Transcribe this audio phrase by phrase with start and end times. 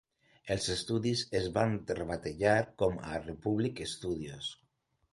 [0.53, 4.55] Els estudis es van rebatejar com a Republic Studios.